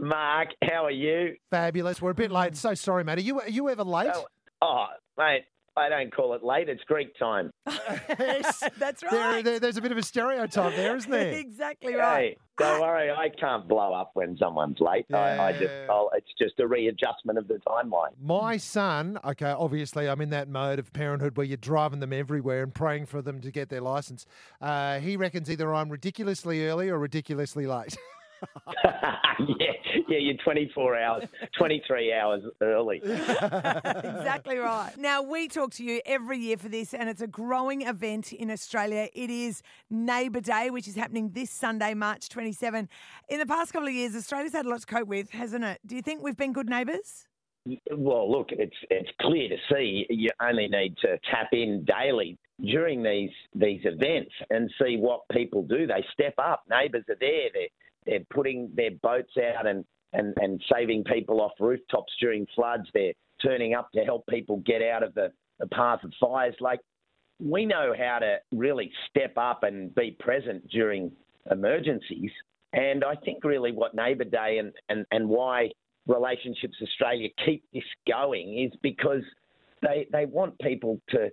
[0.00, 1.34] Mark, how are you?
[1.50, 2.00] Fabulous.
[2.00, 2.56] We're a bit late.
[2.56, 3.18] So sorry, mate.
[3.18, 4.10] Are you, are you ever late?
[4.14, 4.26] Oh,
[4.62, 4.86] oh,
[5.18, 5.44] mate,
[5.76, 6.68] I don't call it late.
[6.70, 7.50] It's Greek time.
[7.68, 8.62] yes.
[8.78, 9.44] That's right.
[9.44, 11.32] there- there's a bit of a stereotype there, isn't there?
[11.38, 12.30] exactly right.
[12.30, 13.10] Hey, don't worry.
[13.10, 15.04] I can't blow up when someone's late.
[15.12, 15.86] I, I just, Yeah.
[15.90, 18.10] I'll, it's just a readjustment of the timeline.
[18.22, 22.62] My son, okay, obviously I'm in that mode of parenthood where you're driving them everywhere
[22.62, 24.24] and praying for them to get their license.
[24.62, 27.96] Uh, he reckons either I'm ridiculously early or ridiculously late.
[28.84, 29.72] yeah,
[30.08, 31.24] yeah, you're 24 hours,
[31.56, 33.00] 23 hours early.
[33.04, 34.92] exactly right.
[34.96, 38.50] Now, we talk to you every year for this, and it's a growing event in
[38.50, 39.08] Australia.
[39.14, 42.88] It is Neighbour Day, which is happening this Sunday, March 27.
[43.28, 45.80] In the past couple of years, Australia's had a lot to cope with, hasn't it?
[45.86, 47.26] Do you think we've been good neighbours?
[47.92, 50.06] Well, look, it's it's clear to see.
[50.08, 55.62] You only need to tap in daily during these these events and see what people
[55.62, 55.86] do.
[55.86, 56.64] They step up.
[56.70, 57.48] Neighbours are there.
[57.52, 57.68] They're
[58.06, 62.84] they're putting their boats out and, and, and saving people off rooftops during floods.
[62.92, 66.54] They're turning up to help people get out of the, the path of fires.
[66.60, 66.80] Like
[67.38, 71.12] we know how to really step up and be present during
[71.50, 72.30] emergencies.
[72.72, 75.70] And I think really what Neighbour Day and, and, and why
[76.06, 79.22] Relationships Australia keep this going is because
[79.82, 81.30] they they want people to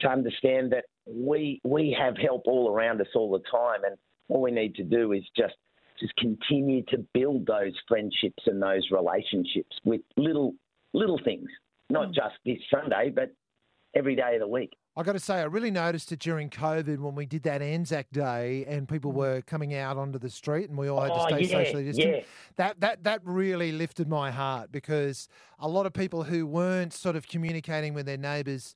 [0.00, 3.96] to understand that we we have help all around us all the time, and
[4.28, 5.54] all we need to do is just
[6.02, 10.54] just continue to build those friendships and those relationships with little
[10.92, 11.48] little things,
[11.88, 12.14] not mm.
[12.14, 13.30] just this Sunday, but
[13.94, 14.72] every day of the week.
[14.94, 18.10] I got to say, I really noticed it during COVID when we did that Anzac
[18.10, 19.16] Day and people mm.
[19.16, 21.84] were coming out onto the street and we all had to Oh, stay yeah, socially
[21.84, 22.16] distant.
[22.16, 22.22] yeah.
[22.56, 25.28] That that that really lifted my heart because
[25.58, 28.74] a lot of people who weren't sort of communicating with their neighbours,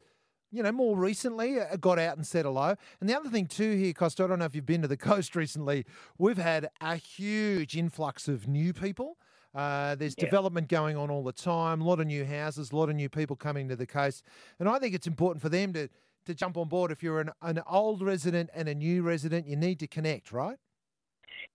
[0.56, 2.74] you know, more recently uh, got out and said hello.
[3.00, 4.96] And the other thing too here, Costa, I don't know if you've been to the
[5.10, 5.84] coast recently.
[6.18, 9.18] We've had a huge influx of new people.
[9.54, 10.24] Uh, there's Yeah.
[10.24, 13.08] development going on all the time, a lot of new houses, a lot of new
[13.08, 14.24] people coming to the coast.
[14.58, 15.88] And I think it's important for them to,
[16.26, 16.90] to jump on board.
[16.90, 20.56] If you're an, an old resident and a new resident, you need to connect, right?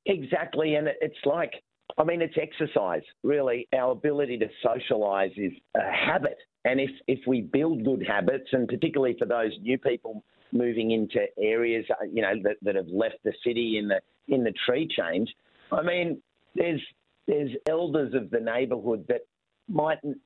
[0.06, 1.54] Exactly, and it's like,
[1.98, 3.04] I mean, it's exercise.
[3.24, 8.48] Really, our ability to socialise is a habit, and if if we build good habits,
[8.52, 12.88] and particularly for those new people moving into areas, uh, you know, that, that have
[12.88, 15.30] left the city in the in the tree change,
[15.72, 16.22] I mean,
[16.56, 16.82] there's
[17.28, 19.22] there's elders of the neighbourhood that
[19.68, 20.18] mightn't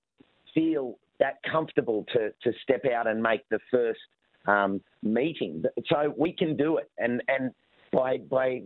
[0.53, 3.99] feel that comfortable to to step out and make the first
[4.47, 5.63] um, meeting.
[5.87, 7.51] So we can do it, and and
[7.91, 8.61] by by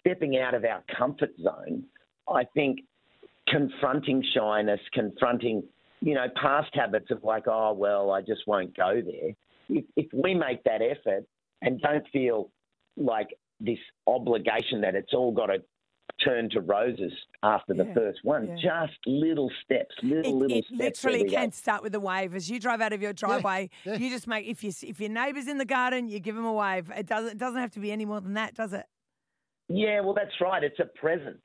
[0.00, 1.84] stepping out of our comfort zone,
[2.30, 2.80] I think
[3.48, 5.62] confronting shyness, confronting,
[6.00, 9.32] you know, past habits of like, oh, well, I just won't go there.
[9.68, 11.24] If, if we make that effort
[11.62, 12.50] and don't feel
[12.96, 13.28] like
[13.60, 15.62] this obligation that it's all got to
[16.24, 18.56] turn to roses after the Yeah, first one, yeah.
[18.56, 21.04] just little steps, little, It, little it steps.
[21.04, 22.34] literally can start with a wave.
[22.34, 23.94] As you drive out of your driveway, yeah.
[23.94, 26.52] you just make if you if your neighbour's in the garden, you give them a
[26.52, 26.90] wave.
[26.94, 28.84] It doesn't it doesn't have to be any more than that, does it?
[29.68, 30.62] Yeah, well, that's right.
[30.64, 31.40] It's a presence.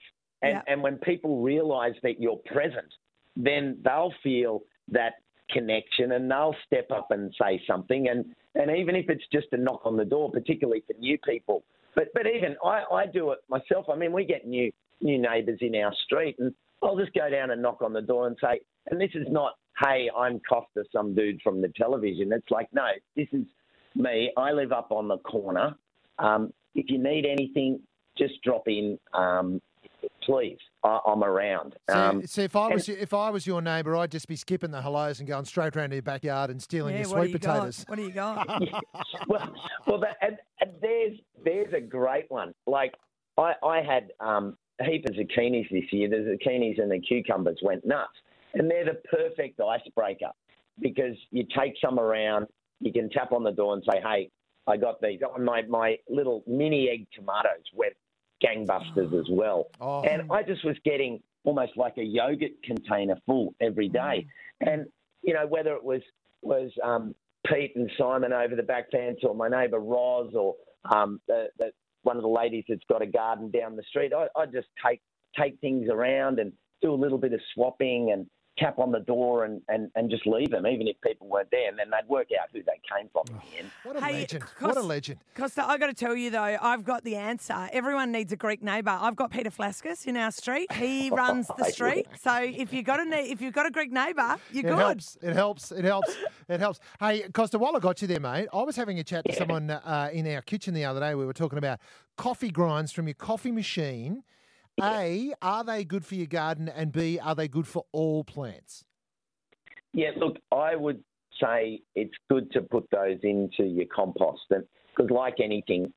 [0.46, 0.62] And, Yeah.
[0.74, 2.92] and when people realise that you're present,
[3.36, 5.14] then they'll feel that
[5.50, 8.08] connection and they'll step up and say something.
[8.10, 8.20] And,
[8.56, 11.64] and even if it's just a knock on the door, particularly for new people,
[11.96, 13.86] but, but even I, I do it myself.
[13.92, 17.52] I mean, we get new, new neighbours in our street, and I'll just go down
[17.52, 21.16] and knock on the door and say, and this is not, hey, I'm Costa, some
[21.16, 22.32] dude from the television.
[22.32, 23.46] It's like, no, this is
[23.96, 24.32] me.
[24.38, 25.76] I live up on the corner.
[26.20, 27.80] Um, if you need anything,
[28.18, 29.62] just drop in, um,
[30.24, 30.58] please.
[30.84, 31.76] I, I'm around.
[31.90, 34.72] So, Um, so if I was if I was your neighbour, I'd just be skipping
[34.72, 37.40] the hellos and going straight round to your backyard and stealing yeah, your sweet you
[37.40, 37.84] potatoes.
[37.84, 37.90] got?
[37.90, 38.48] What do you got?
[39.28, 39.54] well,
[39.88, 42.54] well, that, and, and there's there's a great one.
[42.68, 42.94] Like
[43.38, 46.10] I, I had um, a heap of zucchinis this year.
[46.10, 48.14] The zucchinis and the cucumbers went nuts,
[48.54, 50.32] and they're the perfect icebreaker
[50.80, 52.48] because you take some around,
[52.80, 54.30] you can tap on the door and say, "Hey,
[54.68, 57.94] I got these." Oh, My my little mini egg tomatoes went
[58.44, 63.54] gangbusters as well, Oh, and I just was getting almost like a yogurt container full
[63.62, 64.26] every day.
[64.62, 64.86] And
[65.22, 66.02] you know whether it was
[66.42, 67.16] was um,
[67.48, 70.56] Pete and Simon over the back fence, or my neighbour Roz, or
[70.94, 71.72] um, the, the,
[72.04, 74.14] one of the ladies that's got a garden down the street.
[74.14, 75.02] I, I just take
[75.38, 76.52] take things around and
[76.82, 78.26] do a little bit of swapping and
[78.58, 81.68] tap on the door and, and, and just leave them, even if people weren't there,
[81.68, 83.72] and then they'd work out who they came from in the end.
[83.84, 84.44] what a Hey, legend!
[84.60, 85.20] what a legend!
[85.36, 87.70] Costa, I've got to tell you though, I've got the answer.
[87.74, 88.98] Everyone needs a Greek neighbour.
[89.00, 90.72] I've got Peter Flaskus in our street.
[90.72, 92.08] He runs the street.
[92.22, 94.78] So if you've got a, if you've got a Greek neighbour, you're It good.
[94.80, 95.18] helps.
[95.22, 95.72] It helps.
[95.72, 96.16] It helps.
[96.48, 96.80] It helps.
[97.00, 99.70] Hey, Costa, while I got you there, mate, I was having a chat to someone
[99.70, 101.14] uh, in our kitchen the other day.
[101.16, 101.80] We were talking about
[102.18, 104.24] coffee grinds from your coffee machine.
[104.82, 106.70] A, are they good for your garden?
[106.70, 108.84] And B, are they good for all plants?
[109.94, 111.04] Yeah, look, I would
[111.42, 115.94] say it's good to put those into your compost, because like anything,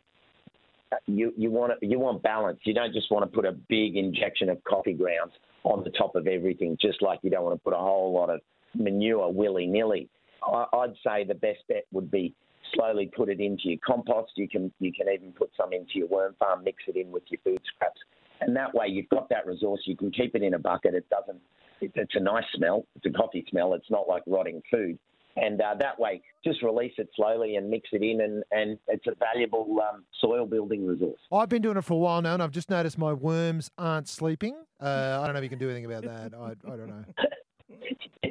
[1.06, 2.60] you you want you want balance.
[2.64, 5.32] You don't just want to put a big injection of coffee grounds
[5.64, 8.30] on the top of everything, just like you don't want to put a whole lot
[8.30, 8.40] of
[8.74, 10.08] manure willy nilly.
[10.46, 12.34] I'd say the best bet would be
[12.74, 14.32] slowly put it into your compost.
[14.36, 17.24] You can you can even put some into your worm farm, mix it in with
[17.28, 18.00] your food scraps,
[18.40, 19.80] and that way you've got that resource.
[19.84, 20.94] You can keep it in a bucket.
[20.94, 21.40] It doesn't.
[21.80, 22.86] it's a nice smell.
[22.96, 23.74] It's a coffee smell.
[23.74, 24.98] It's not like rotting food.
[25.36, 29.06] And uh, that way, just release it slowly and mix it in, and, and it's
[29.06, 31.20] a valuable um, soil building resource.
[31.32, 34.08] I've been doing it for a while now, and I've just noticed my worms aren't
[34.08, 34.56] sleeping.
[34.80, 36.34] Uh, I don't know if you can do anything about that.
[36.36, 37.04] I, I don't know.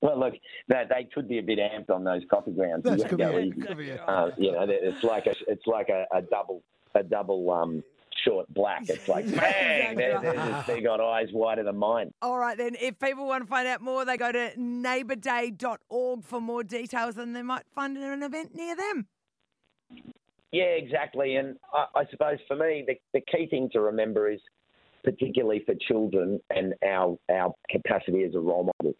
[0.02, 0.34] well, look,
[0.68, 2.84] they, they could be a bit amped on those coffee grounds.
[2.84, 3.66] That's you, could be it.
[3.66, 3.92] Could be.
[3.92, 6.62] Uh, you know, it's like a it's like a, a double
[6.94, 7.82] a double um,
[8.24, 8.88] short black.
[8.88, 10.66] It's like bang, Exactly they, right.
[10.66, 12.12] they, they got eyes wider than mine.
[12.22, 12.76] All right, then.
[12.80, 17.34] If people want to find out more, they go to neighbourday.org for more details and
[17.34, 19.06] they might find an event near them.
[20.52, 21.36] Yeah, exactly.
[21.36, 24.40] And I, I suppose for me, the, the key thing to remember is,
[25.02, 28.94] particularly for children and our our capacity as a role model,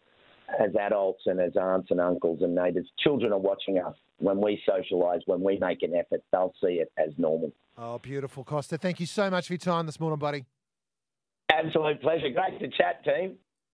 [0.59, 3.95] as adults and as aunts and uncles and neighbours, children are watching us.
[4.17, 7.51] When we socialise, when we make an effort, they'll see it as normal.
[7.77, 8.77] Oh, beautiful, Costa.
[8.77, 10.45] Thank you so much for your time this morning, buddy.
[11.51, 12.29] Absolute pleasure.
[12.29, 13.35] Great to chat, team.